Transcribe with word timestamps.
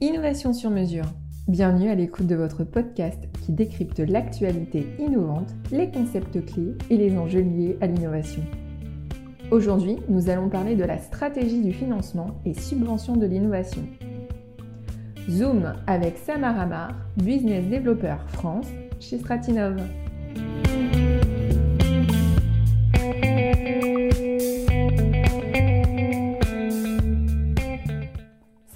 Innovation 0.00 0.52
sur 0.52 0.70
mesure. 0.70 1.04
Bienvenue 1.48 1.90
à 1.90 1.94
l'écoute 1.94 2.26
de 2.26 2.34
votre 2.34 2.64
podcast 2.64 3.28
qui 3.42 3.52
décrypte 3.52 4.00
l'actualité 4.00 4.86
innovante, 4.98 5.54
les 5.70 5.90
concepts 5.90 6.44
clés 6.44 6.74
et 6.90 6.96
les 6.96 7.16
enjeux 7.16 7.40
liés 7.40 7.76
à 7.80 7.86
l'innovation. 7.86 8.42
Aujourd'hui, 9.50 9.96
nous 10.08 10.30
allons 10.30 10.48
parler 10.48 10.76
de 10.76 10.84
la 10.84 10.98
stratégie 10.98 11.60
du 11.60 11.72
financement 11.72 12.40
et 12.44 12.54
subvention 12.54 13.16
de 13.16 13.26
l'innovation. 13.26 13.82
Zoom 15.28 15.74
avec 15.86 16.18
Samar 16.18 16.58
Amar, 16.58 16.92
Business 17.16 17.64
Developer 17.66 18.16
France 18.28 18.68
chez 19.00 19.18
Stratinov. 19.18 19.80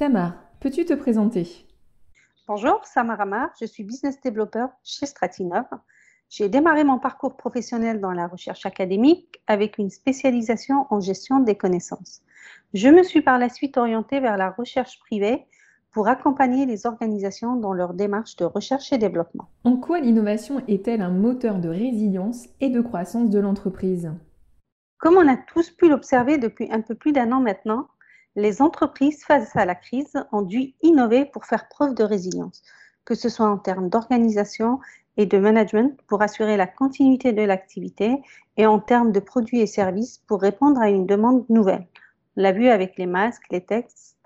Samar, 0.08 0.36
peux-tu 0.60 0.86
te 0.86 0.94
présenter? 0.94 1.66
Bonjour, 2.46 2.80
Samar 2.86 3.20
Amar, 3.20 3.50
je 3.60 3.66
suis 3.66 3.84
Business 3.84 4.18
Developer 4.22 4.64
chez 4.82 5.04
Stratinov. 5.04 5.66
J'ai 6.30 6.48
démarré 6.48 6.82
mon 6.82 6.98
parcours 6.98 7.36
professionnel 7.36 8.00
dans 8.00 8.12
la 8.12 8.26
recherche 8.26 8.64
académique 8.64 9.42
avec 9.46 9.76
une 9.76 9.90
spécialisation 9.90 10.86
en 10.88 11.00
gestion 11.00 11.40
des 11.40 11.56
connaissances. 11.56 12.22
Je 12.72 12.88
me 12.88 13.02
suis 13.02 13.20
par 13.20 13.38
la 13.38 13.50
suite 13.50 13.76
orientée 13.76 14.18
vers 14.18 14.38
la 14.38 14.48
recherche 14.48 14.98
privée 14.98 15.44
pour 15.90 16.09
accompagner 16.09 16.64
les 16.64 16.86
organisations 16.86 17.56
dans 17.56 17.74
leur 17.74 17.92
démarche 17.92 18.36
de 18.36 18.46
recherche 18.46 18.90
et 18.95 18.98
développement. 18.98 19.50
En 19.64 19.76
quoi 19.76 20.00
l'innovation 20.00 20.62
est-elle 20.68 21.02
un 21.02 21.10
moteur 21.10 21.59
de 21.59 21.68
résilience 21.68 22.48
et 22.62 22.70
de 22.70 22.80
croissance 22.80 23.28
de 23.28 23.40
l'entreprise? 23.40 24.10
Comme 24.96 25.18
on 25.18 25.28
a 25.28 25.36
tous 25.36 25.70
pu 25.70 25.90
l'observer 25.90 26.38
depuis 26.38 26.72
un 26.72 26.80
peu 26.80 26.95
plus 26.95 27.12
d'un 27.12 27.30
an 27.30 27.40
maintenant, 27.40 27.88
les 28.38 28.62
entreprises 28.62 29.24
face 29.24 29.56
à 29.56 29.65
la 29.65 29.74
crise 29.74 30.12
ont 30.30 30.43
dû 30.43 30.73
innover 30.82 31.24
pour 31.24 31.45
faire 31.45 31.68
preuve 31.68 31.95
de 31.96 32.04
résilience, 32.04 32.62
que 33.04 33.16
ce 33.16 33.29
soit 33.29 33.49
en 33.49 33.59
termes 33.59 33.88
d'organisation 33.88 34.79
et 35.16 35.26
de 35.26 35.38
management 35.38 36.01
pour 36.07 36.23
assurer 36.23 36.57
la 36.57 36.68
continuité 36.68 37.32
de 37.32 37.43
l'activité 37.43 38.23
et 38.57 38.65
en 38.65 38.79
termes 38.79 39.10
de 39.10 39.18
produits 39.18 39.60
et 39.60 39.66
services 39.66 40.18
pour 40.29 40.40
répondre 40.40 40.80
à 40.80 40.88
une 40.88 41.04
demande 41.04 41.46
nouvelle. 41.49 41.88
On 42.37 42.43
l'a 42.43 42.52
vu 42.52 42.68
avec 42.68 42.96
les 42.96 43.07
masques, 43.07 43.51
les 43.51 43.65
textes 43.65 44.16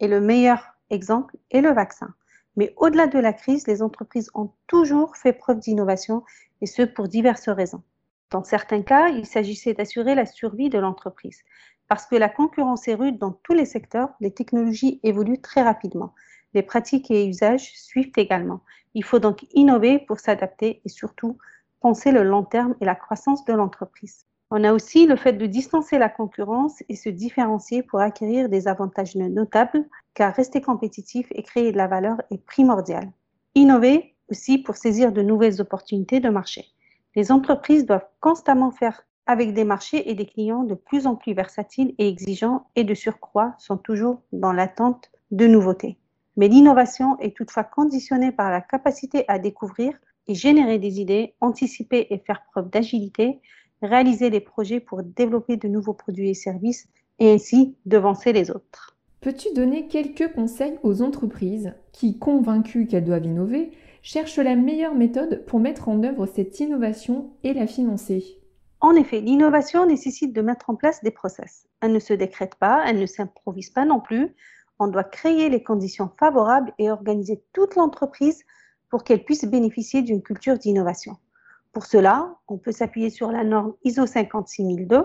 et 0.00 0.08
le 0.08 0.22
meilleur 0.22 0.64
exemple 0.88 1.36
est 1.50 1.60
le 1.60 1.72
vaccin. 1.72 2.14
Mais 2.56 2.72
au-delà 2.78 3.06
de 3.06 3.18
la 3.18 3.34
crise, 3.34 3.66
les 3.66 3.82
entreprises 3.82 4.30
ont 4.32 4.50
toujours 4.66 5.14
fait 5.14 5.34
preuve 5.34 5.58
d'innovation 5.58 6.22
et 6.62 6.66
ce 6.66 6.80
pour 6.80 7.06
diverses 7.06 7.50
raisons. 7.50 7.82
Dans 8.30 8.44
certains 8.44 8.82
cas, 8.82 9.08
il 9.08 9.26
s'agissait 9.26 9.74
d'assurer 9.74 10.14
la 10.14 10.24
survie 10.24 10.70
de 10.70 10.78
l'entreprise. 10.78 11.42
Parce 11.88 12.06
que 12.06 12.16
la 12.16 12.28
concurrence 12.28 12.86
est 12.86 12.94
rude 12.94 13.18
dans 13.18 13.32
tous 13.32 13.54
les 13.54 13.64
secteurs, 13.64 14.10
les 14.20 14.32
technologies 14.32 15.00
évoluent 15.02 15.40
très 15.40 15.62
rapidement. 15.62 16.14
Les 16.54 16.62
pratiques 16.62 17.10
et 17.10 17.26
usages 17.26 17.72
suivent 17.74 18.12
également. 18.16 18.60
Il 18.94 19.04
faut 19.04 19.18
donc 19.18 19.46
innover 19.54 19.98
pour 19.98 20.20
s'adapter 20.20 20.80
et 20.84 20.88
surtout 20.88 21.38
penser 21.80 22.12
le 22.12 22.22
long 22.22 22.44
terme 22.44 22.74
et 22.80 22.84
la 22.84 22.94
croissance 22.94 23.44
de 23.44 23.52
l'entreprise. 23.52 24.26
On 24.50 24.64
a 24.64 24.72
aussi 24.72 25.06
le 25.06 25.16
fait 25.16 25.34
de 25.34 25.46
distancer 25.46 25.98
la 25.98 26.08
concurrence 26.08 26.82
et 26.88 26.96
se 26.96 27.10
différencier 27.10 27.82
pour 27.82 28.00
acquérir 28.00 28.48
des 28.48 28.66
avantages 28.66 29.14
notables, 29.14 29.86
car 30.14 30.34
rester 30.34 30.60
compétitif 30.60 31.26
et 31.32 31.42
créer 31.42 31.70
de 31.70 31.76
la 31.76 31.86
valeur 31.86 32.16
est 32.30 32.44
primordial. 32.44 33.12
Innover 33.54 34.14
aussi 34.30 34.58
pour 34.58 34.76
saisir 34.76 35.12
de 35.12 35.22
nouvelles 35.22 35.60
opportunités 35.60 36.20
de 36.20 36.30
marché. 36.30 36.66
Les 37.14 37.30
entreprises 37.30 37.86
doivent 37.86 38.08
constamment 38.20 38.70
faire 38.70 39.02
avec 39.28 39.52
des 39.52 39.64
marchés 39.64 40.10
et 40.10 40.14
des 40.14 40.24
clients 40.24 40.64
de 40.64 40.74
plus 40.74 41.06
en 41.06 41.14
plus 41.14 41.34
versatiles 41.34 41.94
et 41.98 42.08
exigeants 42.08 42.66
et 42.76 42.82
de 42.82 42.94
surcroît 42.94 43.54
sont 43.58 43.76
toujours 43.76 44.22
dans 44.32 44.52
l'attente 44.52 45.10
de 45.30 45.46
nouveautés. 45.46 45.98
Mais 46.38 46.48
l'innovation 46.48 47.18
est 47.20 47.36
toutefois 47.36 47.64
conditionnée 47.64 48.32
par 48.32 48.50
la 48.50 48.62
capacité 48.62 49.26
à 49.28 49.38
découvrir 49.38 49.92
et 50.28 50.34
générer 50.34 50.78
des 50.78 51.00
idées, 51.00 51.34
anticiper 51.42 52.06
et 52.08 52.18
faire 52.18 52.42
preuve 52.50 52.70
d'agilité, 52.70 53.40
réaliser 53.82 54.30
des 54.30 54.40
projets 54.40 54.80
pour 54.80 55.02
développer 55.02 55.58
de 55.58 55.68
nouveaux 55.68 55.94
produits 55.94 56.30
et 56.30 56.34
services 56.34 56.88
et 57.18 57.30
ainsi 57.30 57.76
devancer 57.84 58.32
les 58.32 58.50
autres. 58.50 58.96
Peux-tu 59.20 59.52
donner 59.54 59.88
quelques 59.88 60.32
conseils 60.32 60.78
aux 60.82 61.02
entreprises 61.02 61.74
qui, 61.92 62.18
convaincues 62.18 62.86
qu'elles 62.86 63.04
doivent 63.04 63.26
innover, 63.26 63.72
cherchent 64.00 64.38
la 64.38 64.56
meilleure 64.56 64.94
méthode 64.94 65.44
pour 65.44 65.60
mettre 65.60 65.90
en 65.90 66.02
œuvre 66.02 66.24
cette 66.24 66.60
innovation 66.60 67.32
et 67.42 67.52
la 67.52 67.66
financer? 67.66 68.38
En 68.80 68.94
effet, 68.94 69.20
l'innovation 69.20 69.86
nécessite 69.86 70.32
de 70.32 70.40
mettre 70.40 70.70
en 70.70 70.76
place 70.76 71.02
des 71.02 71.10
process. 71.10 71.66
Elle 71.80 71.92
ne 71.92 71.98
se 71.98 72.12
décrète 72.12 72.54
pas, 72.54 72.84
elle 72.86 73.00
ne 73.00 73.06
s'improvise 73.06 73.70
pas 73.70 73.84
non 73.84 73.98
plus. 73.98 74.36
On 74.78 74.86
doit 74.86 75.04
créer 75.04 75.48
les 75.48 75.64
conditions 75.64 76.10
favorables 76.18 76.72
et 76.78 76.90
organiser 76.90 77.42
toute 77.52 77.74
l'entreprise 77.74 78.44
pour 78.88 79.02
qu'elle 79.02 79.24
puisse 79.24 79.44
bénéficier 79.44 80.02
d'une 80.02 80.22
culture 80.22 80.58
d'innovation. 80.58 81.16
Pour 81.72 81.86
cela, 81.86 82.36
on 82.46 82.56
peut 82.56 82.72
s'appuyer 82.72 83.10
sur 83.10 83.32
la 83.32 83.42
norme 83.42 83.74
ISO 83.82 84.06
56002 84.06 85.04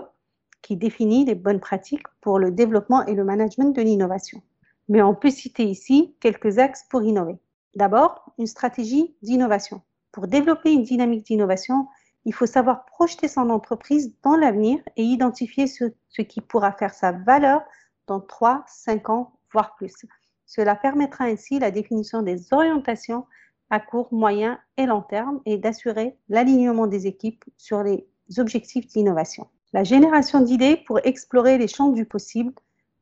qui 0.62 0.76
définit 0.76 1.24
les 1.24 1.34
bonnes 1.34 1.60
pratiques 1.60 2.06
pour 2.20 2.38
le 2.38 2.50
développement 2.50 3.04
et 3.06 3.14
le 3.14 3.24
management 3.24 3.74
de 3.74 3.82
l'innovation. 3.82 4.40
Mais 4.88 5.02
on 5.02 5.14
peut 5.14 5.30
citer 5.30 5.64
ici 5.64 6.16
quelques 6.20 6.58
axes 6.58 6.86
pour 6.88 7.02
innover. 7.02 7.38
D'abord, 7.74 8.32
une 8.38 8.46
stratégie 8.46 9.16
d'innovation. 9.20 9.82
Pour 10.12 10.28
développer 10.28 10.72
une 10.72 10.84
dynamique 10.84 11.26
d'innovation, 11.26 11.88
il 12.24 12.32
faut 12.32 12.46
savoir 12.46 12.86
projeter 12.86 13.28
son 13.28 13.50
entreprise 13.50 14.14
dans 14.22 14.36
l'avenir 14.36 14.80
et 14.96 15.02
identifier 15.02 15.66
ce, 15.66 15.84
qui 16.22 16.40
pourra 16.40 16.72
faire 16.72 16.94
sa 16.94 17.12
valeur 17.12 17.62
dans 18.06 18.20
3, 18.20 18.64
5 18.66 19.10
ans, 19.10 19.32
voire 19.52 19.74
plus. 19.76 20.06
Cela 20.46 20.74
permettra 20.74 21.24
ainsi 21.24 21.58
la 21.58 21.70
définition 21.70 22.22
des 22.22 22.52
orientations 22.52 23.26
à 23.70 23.80
court, 23.80 24.08
moyen 24.12 24.58
et 24.76 24.86
long 24.86 25.02
terme 25.02 25.40
et 25.46 25.58
d'assurer 25.58 26.16
l'alignement 26.28 26.86
des 26.86 27.06
équipes 27.06 27.44
sur 27.56 27.82
les 27.82 28.06
objectifs 28.38 28.86
d'innovation. 28.86 29.48
La 29.72 29.84
génération 29.84 30.40
d'idées 30.40 30.76
pour 30.76 31.00
explorer 31.04 31.58
les 31.58 31.66
champs 31.66 31.88
du 31.88 32.04
possible, 32.04 32.52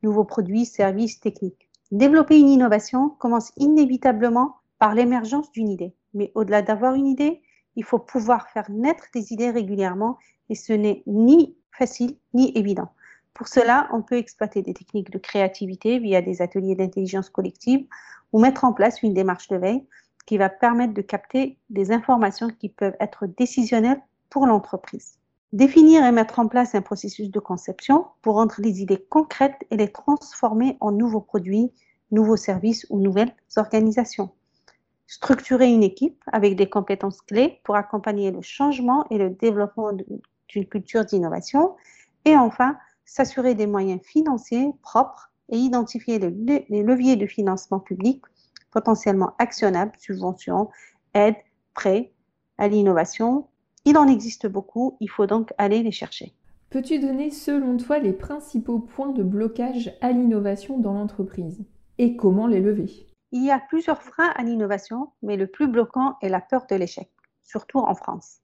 nouveaux 0.01 0.23
produits, 0.23 0.65
services, 0.65 1.19
techniques. 1.19 1.69
Développer 1.91 2.39
une 2.39 2.49
innovation 2.49 3.09
commence 3.09 3.51
inévitablement 3.57 4.55
par 4.79 4.95
l'émergence 4.95 5.51
d'une 5.51 5.69
idée. 5.69 5.93
Mais 6.15 6.31
au-delà 6.33 6.63
d'avoir 6.63 6.95
une 6.95 7.05
idée, 7.05 7.42
il 7.75 7.83
faut 7.83 7.99
pouvoir 7.99 8.49
faire 8.49 8.69
naître 8.69 9.05
des 9.13 9.33
idées 9.33 9.51
régulièrement 9.51 10.17
et 10.49 10.55
ce 10.55 10.73
n'est 10.73 11.03
ni 11.07 11.55
facile 11.71 12.17
ni 12.33 12.51
évident. 12.57 12.89
Pour 13.33 13.47
cela, 13.47 13.89
on 13.91 14.01
peut 14.01 14.17
exploiter 14.17 14.61
des 14.61 14.73
techniques 14.73 15.09
de 15.09 15.17
créativité 15.17 15.99
via 15.99 16.21
des 16.21 16.41
ateliers 16.41 16.75
d'intelligence 16.75 17.29
collective 17.29 17.85
ou 18.31 18.39
mettre 18.39 18.63
en 18.63 18.73
place 18.73 19.01
une 19.01 19.13
démarche 19.13 19.47
de 19.47 19.57
veille 19.57 19.85
qui 20.25 20.37
va 20.37 20.49
permettre 20.49 20.93
de 20.93 21.01
capter 21.01 21.57
des 21.69 21.91
informations 21.91 22.49
qui 22.49 22.69
peuvent 22.69 22.95
être 22.99 23.25
décisionnelles 23.25 24.01
pour 24.29 24.45
l'entreprise. 24.45 25.17
Définir 25.51 26.03
et 26.03 26.11
mettre 26.11 26.39
en 26.39 26.47
place 26.47 26.73
un 26.73 26.81
processus 26.81 27.29
de 27.29 27.39
conception 27.39 28.07
pour 28.21 28.35
rendre 28.35 28.55
les 28.59 28.81
idées 28.81 29.05
concrètes 29.09 29.63
et 29.69 29.77
les 29.77 29.91
transformer 29.91 30.77
en 30.79 30.91
nouveaux 30.91 31.21
produits, 31.21 31.71
nouveaux 32.11 32.37
services 32.37 32.87
ou 32.89 32.99
nouvelles 32.99 33.35
organisations. 33.55 34.31
Structurer 35.07 35.71
une 35.71 35.83
équipe 35.83 36.23
avec 36.31 36.55
des 36.55 36.69
compétences 36.69 37.21
clés 37.21 37.59
pour 37.63 37.75
accompagner 37.75 38.31
le 38.31 38.41
changement 38.41 39.05
et 39.09 39.17
le 39.17 39.29
développement 39.29 39.91
d'une 40.47 40.65
culture 40.65 41.05
d'innovation. 41.05 41.75
Et 42.25 42.37
enfin, 42.37 42.77
s'assurer 43.05 43.53
des 43.53 43.67
moyens 43.67 44.01
financiers 44.01 44.71
propres 44.81 45.31
et 45.49 45.57
identifier 45.57 46.19
les 46.19 46.83
leviers 46.83 47.15
de 47.15 47.27
financement 47.27 47.79
public 47.79 48.21
potentiellement 48.71 49.33
actionnables, 49.37 49.91
subventions, 49.99 50.69
aides, 51.13 51.35
prêts 51.73 52.11
à 52.57 52.67
l'innovation. 52.67 53.47
Il 53.85 53.97
en 53.97 54.07
existe 54.07 54.47
beaucoup, 54.47 54.97
il 54.99 55.09
faut 55.09 55.27
donc 55.27 55.53
aller 55.57 55.83
les 55.83 55.91
chercher. 55.91 56.33
Peux-tu 56.69 56.97
donner 56.97 57.29
selon 57.29 57.77
toi 57.77 57.99
les 57.99 58.13
principaux 58.13 58.79
points 58.79 59.11
de 59.11 59.21
blocage 59.21 59.93
à 60.01 60.11
l'innovation 60.11 60.79
dans 60.79 60.93
l'entreprise? 60.93 61.63
Et 61.99 62.15
comment 62.15 62.47
les 62.47 62.61
lever? 62.61 63.05
Il 63.35 63.43
y 63.43 63.49
a 63.49 63.59
plusieurs 63.59 64.03
freins 64.03 64.31
à 64.35 64.43
l'innovation, 64.43 65.11
mais 65.23 65.37
le 65.37 65.47
plus 65.47 65.67
bloquant 65.67 66.17
est 66.21 66.29
la 66.29 66.39
peur 66.39 66.67
de 66.69 66.75
l'échec, 66.75 67.09
surtout 67.43 67.79
en 67.79 67.95
France. 67.95 68.41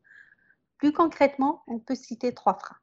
Plus 0.80 0.92
concrètement, 0.92 1.62
on 1.68 1.78
peut 1.78 1.94
citer 1.94 2.34
trois 2.34 2.56
freins. 2.56 2.78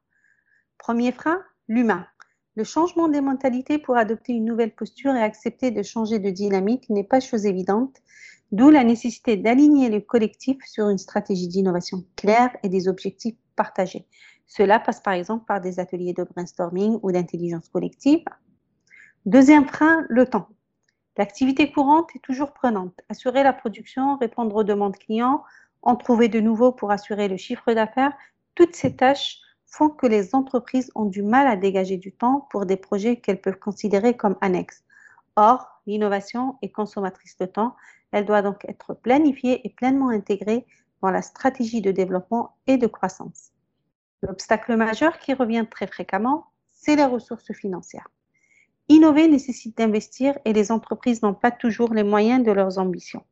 Premier 0.77 1.11
frein, 1.11 1.43
l'humain. 1.67 2.07
Le 2.55 2.63
changement 2.63 3.09
des 3.09 3.19
mentalités 3.19 3.77
pour 3.77 3.97
adopter 3.97 4.31
une 4.31 4.45
nouvelle 4.45 4.73
posture 4.73 5.15
et 5.15 5.21
accepter 5.21 5.69
de 5.69 5.83
changer 5.83 6.19
de 6.19 6.29
dynamique 6.29 6.89
n'est 6.89 7.03
pas 7.03 7.19
chose 7.19 7.45
évidente, 7.45 7.97
d'où 8.53 8.69
la 8.69 8.85
nécessité 8.85 9.35
d'aligner 9.35 9.89
le 9.89 9.99
collectif 9.99 10.63
sur 10.65 10.87
une 10.87 10.97
stratégie 10.97 11.49
d'innovation 11.49 12.05
claire 12.15 12.55
et 12.63 12.69
des 12.69 12.87
objectifs 12.87 13.35
partagés. 13.57 14.07
Cela 14.45 14.79
passe 14.79 15.01
par 15.01 15.13
exemple 15.13 15.43
par 15.45 15.59
des 15.59 15.81
ateliers 15.81 16.13
de 16.13 16.23
brainstorming 16.23 16.99
ou 17.03 17.11
d'intelligence 17.11 17.67
collective. 17.67 18.23
Deuxième 19.25 19.67
frein, 19.67 20.05
le 20.07 20.25
temps. 20.25 20.47
L'activité 21.17 21.71
courante 21.71 22.15
est 22.15 22.19
toujours 22.19 22.53
prenante. 22.53 23.01
Assurer 23.09 23.41
la 23.41 23.53
production, 23.53 24.17
répondre 24.17 24.55
aux 24.55 24.63
demandes 24.63 24.97
clients, 24.97 25.43
en 25.81 25.95
trouver 25.95 26.27
de 26.27 26.39
nouveaux 26.39 26.71
pour 26.71 26.91
assurer 26.91 27.27
le 27.27 27.37
chiffre 27.37 27.73
d'affaires, 27.73 28.13
toutes 28.53 28.75
ces 28.75 28.95
tâches 28.95 29.39
font 29.65 29.89
que 29.89 30.05
les 30.05 30.35
entreprises 30.35 30.91
ont 30.95 31.05
du 31.05 31.23
mal 31.23 31.47
à 31.47 31.55
dégager 31.55 31.97
du 31.97 32.11
temps 32.11 32.47
pour 32.51 32.65
des 32.65 32.77
projets 32.77 33.17
qu'elles 33.17 33.41
peuvent 33.41 33.59
considérer 33.59 34.15
comme 34.15 34.37
annexes. 34.41 34.83
Or, 35.35 35.67
l'innovation 35.87 36.57
est 36.61 36.71
consommatrice 36.71 37.37
de 37.37 37.45
temps. 37.45 37.75
Elle 38.11 38.25
doit 38.25 38.41
donc 38.41 38.65
être 38.65 38.93
planifiée 38.93 39.65
et 39.65 39.69
pleinement 39.69 40.09
intégrée 40.09 40.65
dans 41.01 41.11
la 41.11 41.21
stratégie 41.21 41.81
de 41.81 41.91
développement 41.91 42.55
et 42.67 42.77
de 42.77 42.87
croissance. 42.87 43.51
L'obstacle 44.21 44.75
majeur 44.75 45.19
qui 45.19 45.33
revient 45.33 45.65
très 45.69 45.87
fréquemment, 45.87 46.47
c'est 46.65 46.95
les 46.95 47.05
ressources 47.05 47.53
financières. 47.53 48.07
Innover 48.89 49.27
nécessite 49.27 49.77
d'investir 49.77 50.37
et 50.45 50.53
les 50.53 50.71
entreprises 50.71 51.21
n'ont 51.21 51.33
pas 51.33 51.51
toujours 51.51 51.93
les 51.93 52.03
moyens 52.03 52.43
de 52.43 52.51
leurs 52.51 52.77
ambitions. 52.77 53.23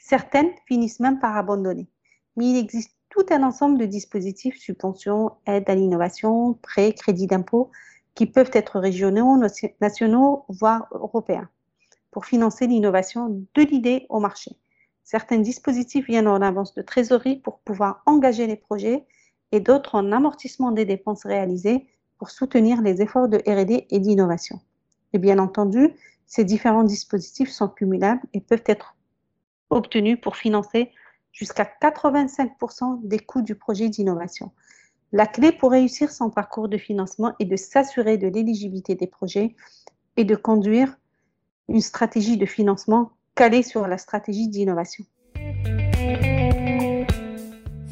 Certaines 0.00 0.50
finissent 0.66 1.00
même 1.00 1.20
par 1.20 1.36
abandonner. 1.36 1.88
Mais 2.36 2.50
il 2.50 2.56
existe 2.56 2.96
tout 3.08 3.26
un 3.30 3.44
ensemble 3.44 3.78
de 3.78 3.86
dispositifs, 3.86 4.58
subventions, 4.58 5.32
aides 5.46 5.70
à 5.70 5.74
l'innovation, 5.74 6.54
prêts, 6.54 6.92
crédits 6.92 7.26
d'impôt, 7.28 7.70
qui 8.14 8.26
peuvent 8.26 8.50
être 8.52 8.80
régionaux, 8.80 9.36
nationaux, 9.80 10.44
voire 10.48 10.88
européens, 10.90 11.48
pour 12.10 12.26
financer 12.26 12.66
l'innovation 12.66 13.46
de 13.54 13.62
l'idée 13.62 14.06
au 14.08 14.20
marché. 14.20 14.56
Certains 15.04 15.38
dispositifs 15.38 16.06
viennent 16.06 16.26
en 16.26 16.42
avance 16.42 16.74
de 16.74 16.82
trésorerie 16.82 17.36
pour 17.36 17.60
pouvoir 17.60 18.02
engager 18.06 18.46
les 18.46 18.56
projets 18.56 19.06
et 19.52 19.60
d'autres 19.60 19.94
en 19.94 20.10
amortissement 20.10 20.72
des 20.72 20.84
dépenses 20.84 21.24
réalisées 21.24 21.86
pour 22.18 22.30
soutenir 22.30 22.82
les 22.82 23.02
efforts 23.02 23.28
de 23.28 23.38
RD 23.38 23.86
et 23.90 23.98
d'innovation. 23.98 24.60
Et 25.12 25.18
bien 25.18 25.38
entendu, 25.38 25.94
ces 26.26 26.44
différents 26.44 26.84
dispositifs 26.84 27.50
sont 27.50 27.68
cumulables 27.68 28.22
et 28.32 28.40
peuvent 28.40 28.64
être 28.66 28.96
obtenus 29.70 30.18
pour 30.20 30.36
financer 30.36 30.90
jusqu'à 31.32 31.68
85% 31.82 33.00
des 33.02 33.18
coûts 33.18 33.42
du 33.42 33.54
projet 33.54 33.88
d'innovation. 33.88 34.52
La 35.12 35.26
clé 35.26 35.52
pour 35.52 35.70
réussir 35.70 36.10
son 36.10 36.30
parcours 36.30 36.68
de 36.68 36.78
financement 36.78 37.34
est 37.38 37.44
de 37.44 37.56
s'assurer 37.56 38.18
de 38.18 38.26
l'éligibilité 38.26 38.94
des 38.94 39.06
projets 39.06 39.54
et 40.16 40.24
de 40.24 40.34
conduire 40.34 40.98
une 41.68 41.80
stratégie 41.80 42.36
de 42.36 42.46
financement 42.46 43.12
calée 43.34 43.62
sur 43.62 43.86
la 43.86 43.98
stratégie 43.98 44.48
d'innovation. 44.48 45.04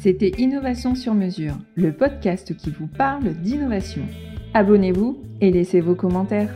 C'était 0.05 0.33
Innovation 0.37 0.93
sur 0.93 1.15
mesure, 1.15 1.55
le 1.73 1.91
podcast 1.91 2.55
qui 2.55 2.69
vous 2.69 2.85
parle 2.85 3.33
d'innovation. 3.41 4.03
Abonnez-vous 4.53 5.17
et 5.41 5.49
laissez 5.49 5.81
vos 5.81 5.95
commentaires. 5.95 6.53